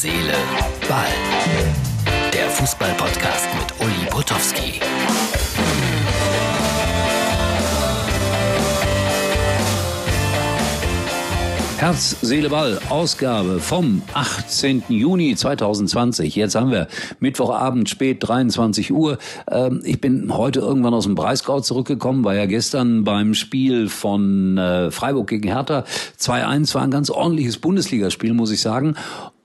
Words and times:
Seele, 0.00 0.32
Ball. 0.88 1.06
Der 2.32 2.48
Fußball-Podcast 2.50 3.48
mit 3.58 3.84
Uli 3.84 4.08
Potowski. 4.08 4.80
Herz, 11.78 12.16
Seele, 12.22 12.48
Ball, 12.48 12.80
Ausgabe 12.90 13.58
vom 13.58 14.02
18. 14.12 14.84
Juni 14.88 15.34
2020. 15.34 16.34
Jetzt 16.36 16.54
haben 16.54 16.70
wir 16.70 16.86
Mittwochabend, 17.18 17.88
spät 17.88 18.18
23 18.20 18.92
Uhr. 18.92 19.18
Ähm, 19.50 19.80
ich 19.84 20.00
bin 20.00 20.36
heute 20.36 20.60
irgendwann 20.60 20.94
aus 20.94 21.04
dem 21.04 21.14
Breisgau 21.16 21.60
zurückgekommen, 21.60 22.24
war 22.24 22.34
ja 22.34 22.46
gestern 22.46 23.04
beim 23.04 23.34
Spiel 23.34 23.88
von 23.88 24.58
äh, 24.58 24.90
Freiburg 24.90 25.28
gegen 25.28 25.48
Hertha. 25.48 25.84
2-1 26.20 26.74
war 26.74 26.82
ein 26.82 26.90
ganz 26.90 27.10
ordentliches 27.10 27.58
Bundesligaspiel, 27.58 28.32
muss 28.32 28.50
ich 28.50 28.60
sagen. 28.60 28.96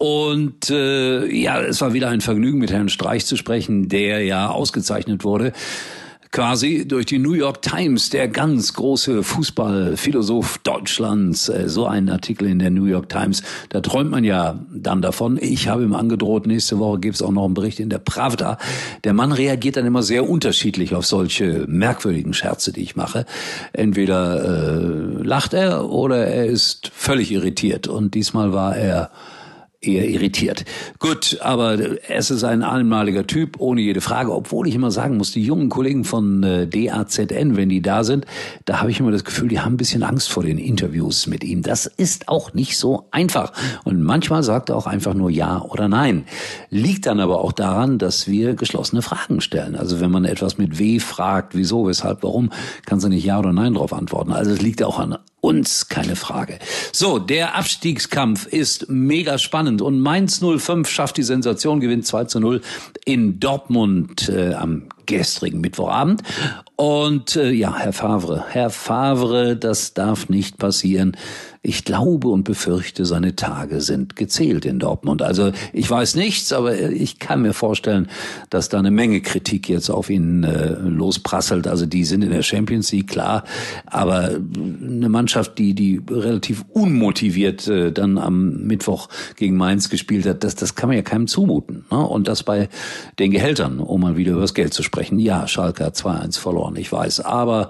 Und 0.03 0.69
äh, 0.69 1.33
ja, 1.33 1.61
es 1.61 1.79
war 1.79 1.93
wieder 1.93 2.09
ein 2.09 2.19
Vergnügen, 2.19 2.59
mit 2.59 2.73
Herrn 2.73 2.89
Streich 2.89 3.25
zu 3.25 3.37
sprechen, 3.37 3.87
der 3.87 4.25
ja 4.25 4.49
ausgezeichnet 4.49 5.23
wurde 5.23 5.53
quasi 6.29 6.85
durch 6.85 7.05
die 7.05 7.19
New 7.19 7.33
York 7.33 7.61
Times, 7.61 8.09
der 8.09 8.27
ganz 8.27 8.73
große 8.73 9.23
Fußballphilosoph 9.23 10.57
Deutschlands, 10.57 11.47
äh, 11.47 11.69
so 11.69 11.85
ein 11.85 12.09
Artikel 12.09 12.49
in 12.49 12.59
der 12.59 12.69
New 12.69 12.83
York 12.83 13.07
Times, 13.07 13.43
da 13.69 13.79
träumt 13.79 14.11
man 14.11 14.25
ja 14.25 14.59
dann 14.73 15.01
davon. 15.01 15.37
Ich 15.39 15.69
habe 15.69 15.83
ihm 15.83 15.93
angedroht, 15.93 16.47
nächste 16.47 16.79
Woche 16.79 16.99
gibt 16.99 17.15
es 17.15 17.21
auch 17.21 17.31
noch 17.31 17.45
einen 17.45 17.53
Bericht 17.53 17.79
in 17.79 17.89
der 17.89 17.99
Pravda. 17.99 18.57
Der 19.05 19.13
Mann 19.13 19.31
reagiert 19.31 19.77
dann 19.77 19.85
immer 19.85 20.03
sehr 20.03 20.27
unterschiedlich 20.27 20.95
auf 20.95 21.05
solche 21.05 21.65
merkwürdigen 21.69 22.33
Scherze, 22.33 22.73
die 22.73 22.81
ich 22.81 22.97
mache. 22.97 23.25
Entweder 23.71 24.43
äh, 24.43 25.23
lacht 25.23 25.53
er 25.53 25.89
oder 25.89 26.27
er 26.27 26.47
ist 26.47 26.91
völlig 26.93 27.31
irritiert. 27.31 27.87
Und 27.87 28.15
diesmal 28.15 28.51
war 28.51 28.75
er 28.75 29.11
eher 29.85 30.07
irritiert. 30.07 30.65
Gut, 30.99 31.37
aber 31.41 31.77
es 32.09 32.31
ist 32.31 32.43
ein 32.43 32.63
einmaliger 32.63 33.27
Typ, 33.27 33.59
ohne 33.59 33.81
jede 33.81 34.01
Frage, 34.01 34.33
obwohl 34.33 34.67
ich 34.67 34.75
immer 34.75 34.91
sagen 34.91 35.17
muss, 35.17 35.31
die 35.31 35.43
jungen 35.43 35.69
Kollegen 35.69 36.03
von 36.03 36.43
äh, 36.43 36.67
DAZN, 36.67 37.57
wenn 37.57 37.69
die 37.69 37.81
da 37.81 38.03
sind, 38.03 38.25
da 38.65 38.79
habe 38.79 38.91
ich 38.91 38.99
immer 38.99 39.11
das 39.11 39.23
Gefühl, 39.23 39.49
die 39.49 39.59
haben 39.59 39.73
ein 39.73 39.77
bisschen 39.77 40.03
Angst 40.03 40.29
vor 40.29 40.43
den 40.43 40.57
Interviews 40.57 41.27
mit 41.27 41.43
ihm. 41.43 41.61
Das 41.61 41.85
ist 41.85 42.29
auch 42.29 42.53
nicht 42.53 42.77
so 42.77 43.07
einfach. 43.11 43.53
Und 43.83 44.01
manchmal 44.01 44.43
sagt 44.43 44.69
er 44.69 44.75
auch 44.75 44.87
einfach 44.87 45.13
nur 45.13 45.29
Ja 45.29 45.61
oder 45.61 45.87
Nein. 45.87 46.25
Liegt 46.69 47.05
dann 47.05 47.19
aber 47.19 47.41
auch 47.41 47.51
daran, 47.51 47.97
dass 47.97 48.27
wir 48.27 48.55
geschlossene 48.55 49.01
Fragen 49.01 49.41
stellen. 49.41 49.75
Also 49.75 49.99
wenn 49.99 50.11
man 50.11 50.25
etwas 50.25 50.57
mit 50.57 50.79
W 50.79 50.99
fragt, 50.99 51.55
wieso, 51.55 51.87
weshalb, 51.87 52.23
warum, 52.23 52.51
kannst 52.85 53.05
du 53.05 53.09
nicht 53.09 53.25
Ja 53.25 53.39
oder 53.39 53.53
Nein 53.53 53.73
darauf 53.73 53.93
antworten. 53.93 54.31
Also 54.31 54.51
es 54.51 54.61
liegt 54.61 54.83
auch 54.83 54.99
an 54.99 55.17
uns, 55.43 55.89
keine 55.89 56.15
Frage. 56.15 56.57
So, 56.93 57.19
der 57.19 57.55
Abstiegskampf 57.55 58.45
ist 58.45 58.89
mega 58.89 59.37
spannend 59.37 59.81
und 59.81 59.99
Mainz 59.99 60.39
05 60.39 60.89
schafft 60.89 61.17
die 61.17 61.23
Sensation, 61.23 61.81
gewinnt 61.81 62.07
2 62.07 62.25
zu 62.25 62.39
0 62.39 62.61
in 63.03 63.41
Dortmund 63.41 64.29
äh, 64.29 64.53
am 64.53 64.83
gestrigen 65.05 65.61
Mittwochabend. 65.61 66.23
Und 66.75 67.35
äh, 67.35 67.51
ja, 67.51 67.77
Herr 67.77 67.93
Favre, 67.93 68.45
Herr 68.49 68.69
Favre, 68.69 69.55
das 69.55 69.93
darf 69.93 70.29
nicht 70.29 70.57
passieren. 70.57 71.15
Ich 71.65 71.85
glaube 71.85 72.27
und 72.27 72.43
befürchte, 72.43 73.05
seine 73.05 73.37
Tage 73.37 73.79
sind 73.79 74.17
gezählt 74.17 74.65
in 74.65 74.79
Dortmund. 74.79 75.21
Also 75.21 75.53
ich 75.71 75.89
weiß 75.89 76.15
nichts, 76.15 76.51
aber 76.51 76.77
ich 76.77 77.19
kann 77.19 77.41
mir 77.41 77.53
vorstellen, 77.53 78.09
dass 78.49 78.67
da 78.67 78.79
eine 78.79 78.91
Menge 78.91 79.21
Kritik 79.21 79.69
jetzt 79.69 79.89
auf 79.89 80.09
ihn 80.09 80.43
äh, 80.43 80.73
losprasselt. 80.73 81.65
Also 81.65 81.85
die 81.85 82.03
sind 82.03 82.21
in 82.21 82.31
der 82.31 82.43
Champions 82.43 82.91
League, 82.91 83.07
klar, 83.07 83.45
aber 83.85 84.31
eine 84.31 85.07
Mannschaft, 85.07 85.57
die 85.57 85.73
die 85.73 86.01
relativ 86.09 86.65
unmotiviert 86.73 87.65
äh, 87.69 87.93
dann 87.93 88.17
am 88.17 88.65
Mittwoch 88.67 89.07
gegen 89.37 89.55
Mainz 89.55 89.89
gespielt 89.89 90.25
hat, 90.25 90.43
das, 90.43 90.55
das 90.55 90.75
kann 90.75 90.89
man 90.89 90.97
ja 90.97 91.03
keinem 91.03 91.27
zumuten. 91.27 91.85
Ne? 91.89 91.97
Und 91.97 92.27
das 92.27 92.43
bei 92.43 92.67
den 93.19 93.31
Gehältern, 93.31 93.79
um 93.79 94.01
mal 94.01 94.17
wieder 94.17 94.33
über 94.33 94.41
das 94.41 94.53
Geld 94.53 94.73
zu 94.73 94.83
sprechen. 94.83 94.92
Ja, 94.95 95.47
Schalke 95.47 95.85
hat 95.85 95.95
2-1 95.95 96.39
verloren, 96.39 96.75
ich 96.75 96.91
weiß, 96.91 97.21
aber 97.21 97.69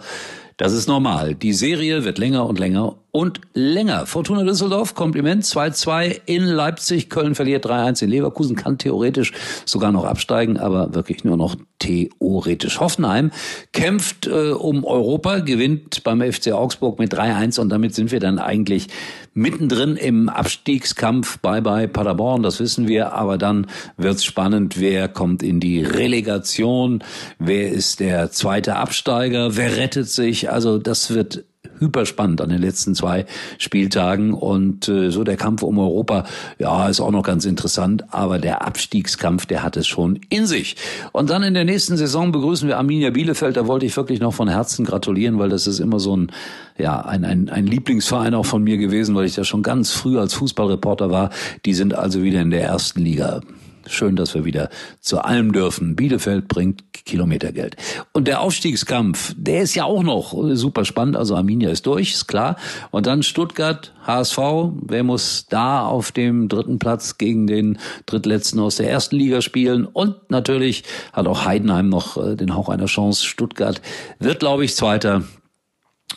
das 0.57 0.73
ist 0.73 0.87
normal. 0.87 1.35
Die 1.35 1.53
Serie 1.53 2.03
wird 2.03 2.17
länger 2.17 2.45
und 2.45 2.59
länger 2.59 2.95
und 3.13 3.41
länger. 3.53 4.07
Fortuna 4.07 4.43
Düsseldorf, 4.43 4.95
Kompliment, 4.95 5.43
2-2 5.43 6.21
in 6.25 6.45
Leipzig. 6.45 7.11
Köln 7.11 7.35
verliert 7.35 7.63
3-1 7.63 8.03
in 8.03 8.09
Leverkusen, 8.09 8.55
kann 8.55 8.79
theoretisch 8.79 9.33
sogar 9.65 9.91
noch 9.91 10.03
absteigen, 10.03 10.57
aber 10.57 10.95
wirklich 10.95 11.23
nur 11.23 11.37
noch 11.37 11.55
theoretisch. 11.77 12.79
Hoffenheim 12.79 13.29
kämpft 13.71 14.25
äh, 14.25 14.49
um 14.49 14.83
Europa, 14.83 15.39
gewinnt 15.39 16.03
beim 16.03 16.21
FC 16.21 16.53
Augsburg 16.53 16.97
mit 16.97 17.13
3-1 17.13 17.59
und 17.59 17.69
damit 17.69 17.93
sind 17.93 18.11
wir 18.11 18.19
dann 18.19 18.39
eigentlich 18.39 18.87
mittendrin 19.35 19.95
im 19.95 20.27
Abstiegskampf. 20.27 21.37
Bye 21.37 21.61
bye 21.61 21.87
Paderborn, 21.87 22.41
das 22.41 22.59
wissen 22.59 22.87
wir, 22.87 23.13
aber 23.13 23.37
dann 23.37 23.67
wird's 23.95 24.25
spannend, 24.25 24.79
wer 24.79 25.07
kommt 25.07 25.43
in 25.43 25.59
die 25.59 25.83
Relegation, 25.83 27.03
wer 27.37 27.69
ist 27.69 27.99
der 27.99 28.31
zweite 28.31 28.75
Absteiger, 28.75 29.55
wer 29.55 29.77
rettet 29.77 30.09
sich. 30.09 30.49
Also 30.49 30.79
das 30.79 31.13
wird 31.13 31.45
hyper 31.79 32.05
spannend 32.05 32.41
an 32.41 32.49
den 32.49 32.61
letzten 32.61 32.95
zwei 32.95 33.25
Spieltagen 33.57 34.33
und 34.33 34.87
äh, 34.87 35.11
so 35.11 35.23
der 35.23 35.37
Kampf 35.37 35.63
um 35.63 35.79
Europa, 35.79 36.25
ja, 36.59 36.87
ist 36.87 37.01
auch 37.01 37.11
noch 37.11 37.23
ganz 37.23 37.45
interessant, 37.45 38.05
aber 38.11 38.39
der 38.39 38.65
Abstiegskampf, 38.65 39.45
der 39.45 39.63
hat 39.63 39.77
es 39.77 39.87
schon 39.87 40.19
in 40.29 40.45
sich. 40.45 40.75
Und 41.11 41.29
dann 41.29 41.43
in 41.43 41.53
der 41.53 41.65
nächsten 41.65 41.97
Saison 41.97 42.31
begrüßen 42.31 42.67
wir 42.67 42.77
Arminia 42.77 43.09
Bielefeld, 43.09 43.57
da 43.57 43.67
wollte 43.67 43.85
ich 43.85 43.95
wirklich 43.95 44.19
noch 44.19 44.33
von 44.33 44.47
Herzen 44.47 44.85
gratulieren, 44.85 45.39
weil 45.39 45.49
das 45.49 45.67
ist 45.67 45.79
immer 45.79 45.99
so 45.99 46.15
ein 46.15 46.31
ja, 46.77 47.01
ein, 47.01 47.23
ein, 47.23 47.49
ein 47.49 47.67
Lieblingsverein 47.67 48.33
auch 48.33 48.45
von 48.45 48.63
mir 48.63 48.77
gewesen, 48.77 49.15
weil 49.15 49.25
ich 49.25 49.35
da 49.35 49.43
schon 49.43 49.61
ganz 49.61 49.91
früh 49.91 50.17
als 50.17 50.33
Fußballreporter 50.33 51.11
war. 51.11 51.29
Die 51.65 51.73
sind 51.73 51.93
also 51.93 52.23
wieder 52.23 52.41
in 52.41 52.49
der 52.49 52.63
ersten 52.63 53.01
Liga. 53.01 53.41
Schön, 53.87 54.15
dass 54.15 54.33
wir 54.33 54.45
wieder 54.45 54.69
zu 54.99 55.19
allem 55.19 55.51
dürfen. 55.51 55.95
Bielefeld 55.95 56.47
bringt 56.47 56.83
Kilometergeld. 56.93 57.75
Und 58.11 58.27
der 58.27 58.41
Aufstiegskampf, 58.41 59.33
der 59.37 59.61
ist 59.61 59.75
ja 59.75 59.83
auch 59.83 60.03
noch 60.03 60.33
super 60.53 60.85
spannend. 60.85 61.17
Also 61.17 61.35
Arminia 61.35 61.69
ist 61.69 61.85
durch, 61.85 62.13
ist 62.13 62.27
klar. 62.27 62.55
Und 62.91 63.07
dann 63.07 63.23
Stuttgart, 63.23 63.93
HSV. 64.05 64.37
Wer 64.81 65.03
muss 65.03 65.47
da 65.49 65.85
auf 65.85 66.11
dem 66.11 66.49
dritten 66.49 66.79
Platz 66.79 67.17
gegen 67.17 67.47
den 67.47 67.77
drittletzten 68.05 68.59
aus 68.59 68.77
der 68.77 68.89
ersten 68.89 69.15
Liga 69.15 69.41
spielen? 69.41 69.85
Und 69.85 70.29
natürlich 70.29 70.83
hat 71.11 71.27
auch 71.27 71.45
Heidenheim 71.45 71.89
noch 71.89 72.17
äh, 72.17 72.35
den 72.35 72.55
Hauch 72.55 72.69
einer 72.69 72.85
Chance. 72.85 73.25
Stuttgart 73.25 73.81
wird, 74.19 74.39
glaube 74.39 74.65
ich, 74.65 74.75
Zweiter 74.75 75.23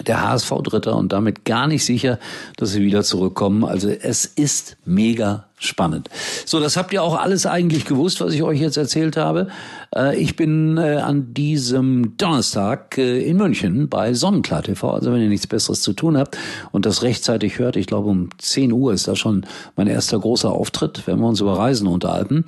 der 0.05 0.23
HSV 0.23 0.53
Dritter 0.63 0.97
und 0.97 1.13
damit 1.13 1.45
gar 1.45 1.67
nicht 1.67 1.85
sicher, 1.85 2.19
dass 2.57 2.73
sie 2.73 2.83
wieder 2.83 3.03
zurückkommen. 3.03 3.65
Also 3.65 3.89
es 3.89 4.25
ist 4.25 4.77
mega 4.85 5.47
spannend. 5.59 6.11
So, 6.45 6.61
das 6.61 6.77
habt 6.77 6.93
ihr 6.93 7.03
auch 7.03 7.19
alles 7.19 7.47
eigentlich 7.47 7.87
gewusst, 7.87 8.21
was 8.21 8.35
ich 8.35 8.43
euch 8.43 8.61
jetzt 8.61 8.77
erzählt 8.77 9.17
habe. 9.17 9.49
Äh, 9.95 10.17
ich 10.17 10.37
bin 10.37 10.77
äh, 10.77 10.97
an 10.97 11.33
diesem 11.33 12.17
Donnerstag 12.19 12.99
äh, 12.99 13.23
in 13.23 13.39
München 13.39 13.89
bei 13.89 14.13
Sonnenklar 14.13 14.63
TV. 14.63 14.91
Also 14.91 15.13
wenn 15.13 15.23
ihr 15.23 15.29
nichts 15.29 15.47
Besseres 15.47 15.81
zu 15.81 15.95
tun 15.95 16.19
habt 16.19 16.37
und 16.73 16.85
das 16.85 17.03
rechtzeitig 17.03 17.59
hört, 17.59 17.77
ich 17.77 17.87
glaube 17.87 18.09
um 18.09 18.29
10 18.39 18.73
Uhr 18.73 18.93
ist 18.93 19.09
da 19.09 19.17
schon 19.17 19.47
mein 19.77 19.87
erster 19.87 20.19
großer 20.19 20.53
Auftritt, 20.53 21.07
wenn 21.07 21.21
wir 21.21 21.27
uns 21.27 21.41
über 21.41 21.57
Reisen 21.57 21.87
unterhalten. 21.87 22.45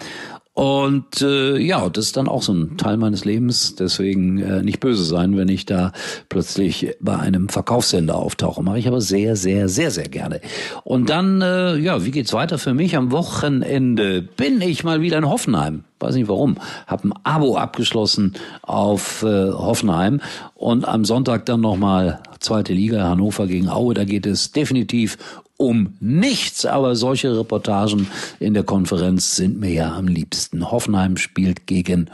Und 0.59 1.23
äh, 1.23 1.57
ja, 1.57 1.89
das 1.89 2.07
ist 2.07 2.17
dann 2.17 2.27
auch 2.27 2.43
so 2.43 2.53
ein 2.53 2.77
Teil 2.79 2.97
meines 2.97 3.25
Lebens. 3.25 3.77
Deswegen 3.77 4.39
äh, 4.39 4.61
nicht 4.61 4.81
böse 4.81 5.05
sein, 5.05 5.37
wenn 5.37 5.47
ich 5.47 5.67
da 5.67 5.93
plötzlich 6.29 6.97
bei 6.99 7.17
einem 7.17 7.49
Verkaufssender 7.49 8.17
auftauche. 8.17 8.61
Mache 8.65 8.81
ich 8.81 8.89
aber 8.89 9.01
sehr, 9.01 9.37
sehr, 9.37 9.69
sehr, 9.69 9.93
sehr 9.93 10.09
gerne. 10.09 10.41
Und 10.83 11.11
dann, 11.11 11.43
äh, 11.43 11.77
ja, 11.77 12.05
wie 12.05 12.11
geht's 12.11 12.33
weiter 12.33 12.59
für 12.59 12.75
mich? 12.75 12.97
Am 12.97 13.13
Wochenende 13.13 14.21
bin 14.21 14.61
ich 14.61 14.83
mal 14.83 15.01
wieder 15.01 15.19
in 15.19 15.29
Hoffenheim. 15.29 15.85
Weiß 16.01 16.15
nicht 16.15 16.29
warum. 16.29 16.57
Hab 16.87 17.05
ein 17.05 17.13
Abo 17.25 17.57
abgeschlossen 17.57 18.35
auf 18.63 19.23
äh, 19.23 19.51
Hoffenheim 19.51 20.21
und 20.55 20.87
am 20.87 21.05
Sonntag 21.05 21.47
dann 21.47 21.61
nochmal 21.61 22.21
zweite 22.41 22.73
Liga 22.73 23.09
Hannover 23.09 23.47
gegen 23.47 23.69
Aue. 23.69 23.95
Da 23.95 24.05
geht 24.05 24.27
es 24.27 24.53
definitiv 24.53 25.19
um 25.57 25.95
nichts, 26.01 26.65
aber 26.65 26.95
solche 26.95 27.37
Reportagen 27.37 28.07
in 28.39 28.55
der 28.55 28.63
Konferenz 28.63 29.37
sind 29.37 29.59
mir 29.59 29.73
ja 29.73 29.97
am 29.97 30.07
liebsten. 30.07 30.71
Hoffenheim 30.71 31.17
spielt 31.17 31.67
gegen 31.67 32.11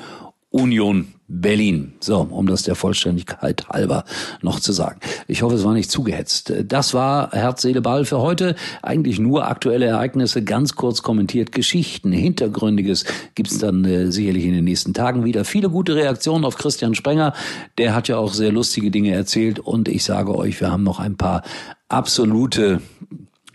Union 0.55 1.09
Berlin. 1.27 1.95
So, 1.99 2.21
um 2.31 2.47
das 2.47 2.63
der 2.63 2.77
Vollständigkeit 2.77 3.69
halber 3.69 4.05
noch 4.41 4.61
zu 4.61 4.73
sagen. 4.73 5.01
Ich 5.27 5.43
hoffe, 5.43 5.57
es 5.57 5.65
war 5.65 5.75
nicht 5.75 5.91
zugehetzt. 5.91 6.53
Das 6.69 6.95
war 6.95 7.33
Herz, 7.33 7.63
Seele, 7.63 7.81
Ball 7.81 8.05
für 8.05 8.21
heute. 8.21 8.55
Eigentlich 8.81 9.19
nur 9.19 9.49
aktuelle 9.49 9.87
Ereignisse, 9.87 10.45
ganz 10.45 10.77
kurz 10.77 11.03
kommentiert. 11.03 11.51
Geschichten, 11.51 12.13
Hintergründiges 12.13 13.05
gibt's 13.35 13.59
dann 13.59 13.85
äh, 13.85 14.13
sicherlich 14.13 14.45
in 14.45 14.53
den 14.53 14.65
nächsten 14.65 14.95
Tagen 14.95 15.25
wieder. 15.25 15.45
Viele 15.45 15.71
gute 15.71 15.97
Reaktionen 15.97 16.45
auf 16.45 16.57
Christian 16.57 16.95
Sprenger. 16.95 17.33
Der 17.77 17.93
hat 17.93 18.07
ja 18.07 18.19
auch 18.19 18.33
sehr 18.33 18.53
lustige 18.53 18.93
Dinge 18.93 19.13
erzählt. 19.13 19.59
Und 19.59 19.89
ich 19.89 20.05
sage 20.05 20.37
euch, 20.37 20.61
wir 20.61 20.71
haben 20.71 20.85
noch 20.85 21.01
ein 21.01 21.17
paar 21.17 21.43
absolute 21.89 22.81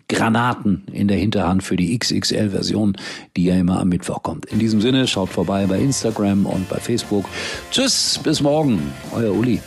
Granaten 0.09 0.83
in 0.91 1.07
der 1.07 1.17
Hinterhand 1.17 1.63
für 1.63 1.75
die 1.75 1.97
XXL-Version, 1.97 2.97
die 3.37 3.45
ja 3.45 3.55
immer 3.55 3.79
am 3.79 3.89
Mittwoch 3.89 4.23
kommt. 4.23 4.45
In 4.47 4.59
diesem 4.59 4.81
Sinne, 4.81 5.07
schaut 5.07 5.29
vorbei 5.29 5.65
bei 5.67 5.79
Instagram 5.79 6.45
und 6.45 6.67
bei 6.67 6.79
Facebook. 6.79 7.25
Tschüss, 7.71 8.19
bis 8.21 8.41
morgen, 8.41 8.91
euer 9.13 9.31
Uli. 9.33 9.61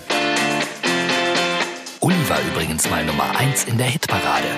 Uli 2.01 2.29
war 2.29 2.39
übrigens 2.53 2.91
mal 2.91 3.05
Nummer 3.07 3.31
eins 3.39 3.65
in 3.65 3.79
der 3.79 3.87
Hitparade. 3.87 4.49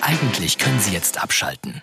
Eigentlich 0.00 0.58
können 0.58 0.78
Sie 0.78 0.92
jetzt 0.92 1.22
abschalten. 1.22 1.82